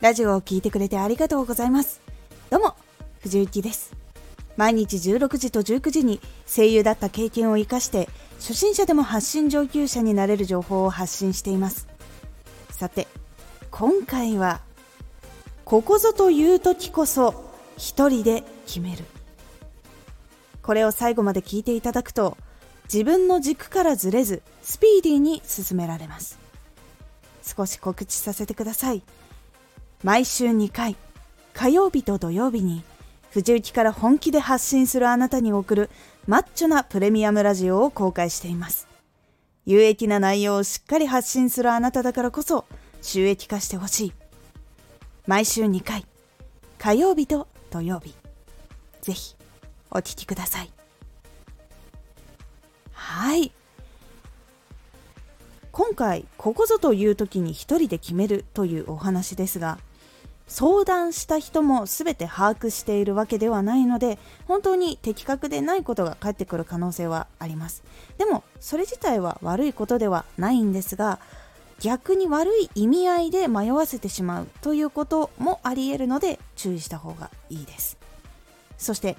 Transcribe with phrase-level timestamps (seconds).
[0.00, 2.00] ラジオを聴いてくれてありがとうございます。
[2.50, 2.76] どうも、
[3.20, 3.96] 藤幸です。
[4.56, 8.08] 毎日16時と19時に声優だった経験を活かして
[8.38, 11.88] 初心者でも発信上級者になれる情報を発信しています。
[12.70, 13.08] さて、
[13.72, 14.60] 今回は
[15.64, 19.04] ここぞという時こそ一人で決める。
[20.62, 22.36] これを最後まで聞いていただくと
[22.84, 26.38] 自分の軸からずれずスピーディーに進められます。
[27.42, 29.02] 少し告知させてください。
[30.04, 30.96] 毎週2回、
[31.54, 32.84] 火曜日と土曜日に、
[33.30, 35.90] 藤雪から本気で発信するあなたに送る
[36.28, 38.86] マッチョなプレミアムラジオを公開しています。
[39.66, 42.64] 有益な内容をしっかり発信するあなただからこそ
[43.02, 44.12] 収益化してほしい。
[45.26, 46.06] 毎週2回、
[46.78, 48.14] 火曜日と土曜日。
[49.00, 49.34] ぜひ、
[49.90, 50.70] お聴きください。
[52.92, 53.50] はい。
[55.72, 59.78] 今回、ここぞという時に一人で決めるというお話ですが、
[60.48, 67.84] 相談した人も全て把握しているわけではないので本当に的確でないことが返ってくる可能性はあります。
[68.16, 71.20] でもそれ自体は悪いことではないんですが
[71.80, 77.98] 逆に悪い意味合いで迷わせてしまうということもありえるので注意した方がいいです。
[78.78, 79.16] そして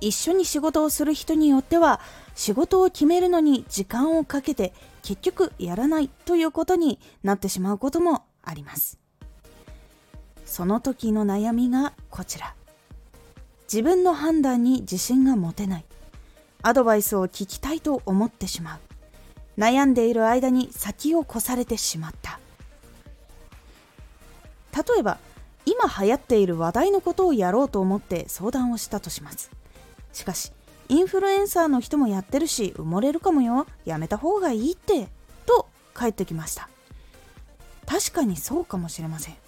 [0.00, 2.00] 一緒に仕事をする人によっては
[2.34, 9.01] 仕事を決めるのに時間をかけて結局やらないということになってしまうこともあります。
[10.52, 12.54] その時の悩みがこちら。
[13.72, 15.84] 自分の判断に自信が持てない。
[16.60, 18.78] アドバイスを聞きたいと思ってしまう。
[19.58, 22.38] 悩んでいる間に先を越されてしまった。
[24.76, 25.16] 例えば
[25.64, 29.50] 今流行っている話題のことをやろうと思って相談をしたとします。
[30.12, 30.52] しかし
[30.90, 33.66] インフルエンサーの人もやってるし埋もれるかもよ。
[33.86, 35.08] やめた方がいいって。
[35.46, 36.68] と返ってきました。
[37.86, 39.41] 確かにそうかもしれません。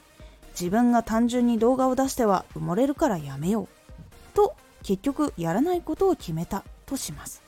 [0.59, 3.69] 自分が単純に動画を出しては埋もれるからやめよう。
[4.35, 6.65] と結局やらないことを決めた。
[6.87, 7.43] とします。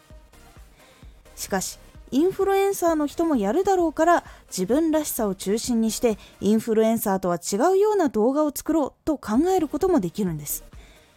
[1.34, 1.78] しかし
[2.10, 8.92] インフルエンサーの人もやるだろうから自分らしさを中心にしてインフルエンサーとは違うような動画を作ろう。
[9.04, 10.64] と考えることもできるんです。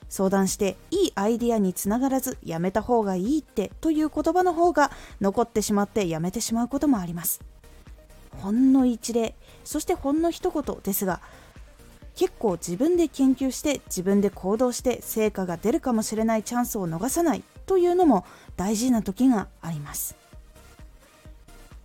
[0.10, 4.92] 相談していいアイディアにつながらずやめた方がいいってという言葉の方が
[5.22, 7.42] 残ってしまってやめてしまうこともあります。
[8.40, 9.36] ほんの一例。
[9.64, 11.22] そしてほんの一言ですが
[12.20, 18.26] 結構自分で研究して自分で行動して成果が出るかもしれないチャンスを逃さないというのも
[18.58, 20.18] 大事な時があります。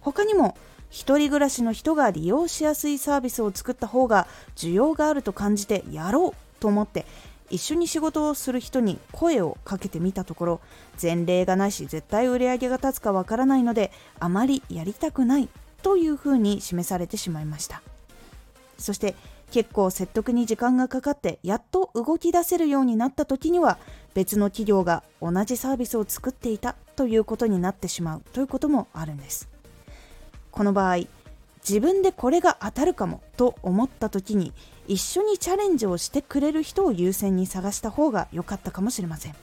[0.00, 0.56] 他にも
[0.90, 7.06] 一人暮らしの人が利用しやすいサービスを作った方が需要があると感じてやろうと思って
[7.48, 10.60] 一緒に仕事をする人に声をかけてみたところ
[11.00, 15.48] 前例がないし絶対売り上げが立つかわからないのであまりやりたくない
[15.82, 17.82] というふうに示されてしまいました。
[18.78, 19.14] そして
[19.50, 23.78] 結構説得に時間がかかってやっと動き出せるようになった時には
[24.15, 29.49] 別の企業が同じサービスを作っていたということになってしまうということもあるんです。
[30.50, 31.06] この場合
[31.69, 34.53] 自分でこれが当たるかもと思った時に
[34.87, 39.34] 一緒にチャレンジをしてくれる人を優先に探した方が良かったかもしれません。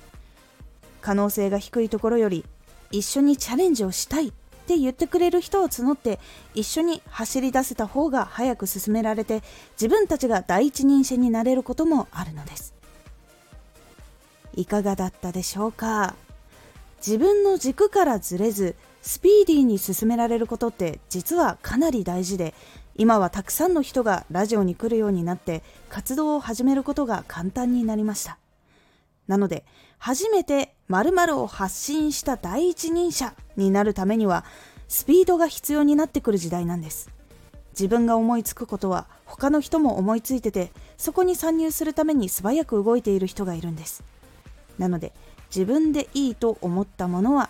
[1.02, 2.46] 可能性が低いところより
[2.92, 4.32] 一緒にチャレンジをしたい
[4.72, 6.18] って言ってくれる人を募って
[6.54, 9.44] 一緒に走り出せた方が早く進められて
[9.74, 12.74] 自分たちが第一人者になれることもあるのです。
[14.56, 16.16] いかがだったでしょうか？
[17.06, 22.54] 自分の軸からずれずスピーディーに進められることって実はかなり大事で
[22.96, 28.38] 今はたくさんの人がラジオに来るようになって活動を始めることが簡単になりました。
[29.28, 29.66] なので
[29.98, 34.44] 初めて〇〇を発信した第一人者になるためには
[34.90, 37.10] スピードが必要になってくる時代なんです。
[37.72, 44.04] 自分が思いつくことは他の人も思いついててそこに参入するために素早く動いている人がいるんです。
[44.78, 45.14] なので
[45.48, 47.50] 自分でいいと思ったものは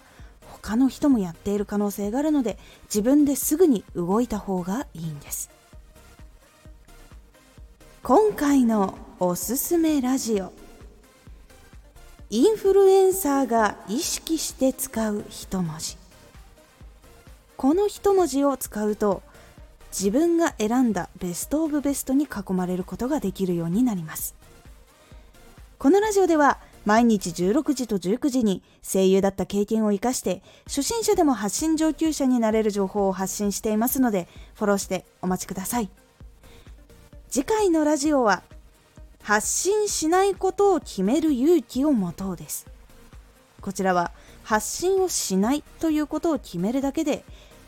[0.62, 5.50] 他の人もやっている可能性があるので自分ですぐに動いた方がいいんです。
[8.04, 10.54] 今回のおすすめラジオ。
[12.34, 15.98] インフルエンサーが意識して使う一文字。
[17.58, 19.22] この一文字を使うと
[19.92, 24.34] 自分が選んだベストオブベストに囲まれることができるようになります。
[25.78, 35.90] このラジオでは毎日16時と19時に声優だった経験を生かして初心者でも発信上級者になれる情報を発信していますのでフォローしてお待ちください。
[37.30, 38.42] 次回のラジオは
[39.22, 42.68] 発信しないことを決める勇気を持とうです。
[43.62, 44.12] こちらは
[44.44, 47.24] 発信をしないということを決めるだけで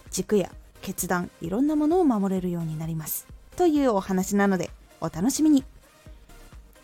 [0.09, 0.51] 軸や
[0.81, 3.27] 決断いろんなものを守れるようになります。
[3.55, 5.63] というお話なのでお楽しみに。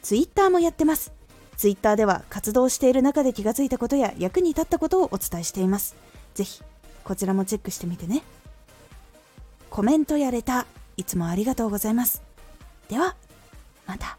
[0.01, 1.11] Twitter もやってます。
[1.57, 5.95] Twitter では活動している中で気がついたことや役に立ったことをお伝えしています。
[6.35, 6.61] ぜひ
[7.03, 8.23] こちらもチェックしてみてね。
[9.69, 10.65] コメントやレター
[10.97, 12.21] いつもありがとうございます。
[12.87, 13.15] では
[13.87, 14.18] また。